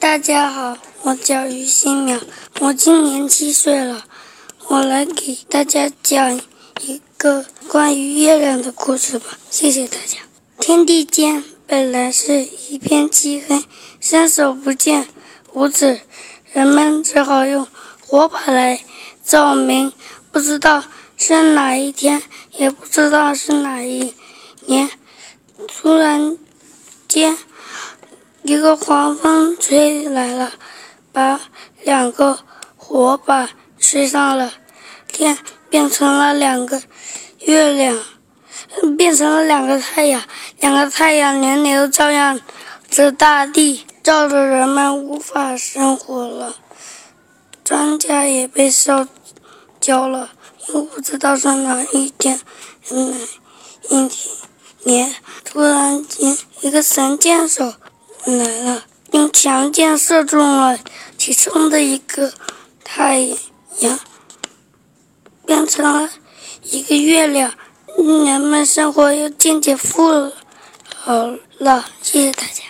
[0.00, 2.20] 大家好，我叫于新淼，
[2.60, 4.04] 我今年七岁了，
[4.68, 6.40] 我来给大家讲
[6.82, 9.36] 一个关于月亮的故事吧。
[9.50, 10.18] 谢谢大家。
[10.60, 13.64] 天地间本来是一片漆黑，
[14.00, 15.08] 伸手不见
[15.52, 16.00] 五指，
[16.52, 17.66] 人们只好用
[18.06, 18.80] 火把来
[19.24, 19.92] 照明。
[20.30, 20.84] 不知道
[21.16, 22.22] 是哪一天，
[22.52, 24.14] 也不知道是哪一
[24.66, 24.88] 年，
[25.66, 26.38] 突然
[27.08, 27.36] 间。
[28.48, 30.50] 一个狂风吹来了，
[31.12, 31.38] 把
[31.82, 32.38] 两个
[32.78, 34.50] 火把吹上了
[35.06, 35.36] 天，
[35.68, 36.80] 变成了两个
[37.40, 37.94] 月亮，
[38.96, 40.22] 变成了两个太阳。
[40.60, 42.38] 两个太阳轮流照耀
[42.88, 46.56] 着大地，照着人们无法生活了。
[47.62, 49.06] 庄稼也被烧
[49.78, 50.30] 焦了，
[50.68, 52.40] 又不知道是哪一天，
[52.88, 53.14] 嗯
[53.90, 54.08] 一
[54.84, 57.74] 年，突然间一个神箭手。
[58.24, 60.78] 来了，用强箭射中了
[61.16, 62.32] 其中的一个
[62.84, 63.20] 太
[63.80, 63.98] 阳，
[65.46, 66.10] 变成了
[66.62, 67.52] 一个月亮，
[67.96, 70.32] 人们生活又渐渐富
[70.94, 71.26] 好
[71.58, 71.86] 了。
[72.02, 72.67] 谢谢大家。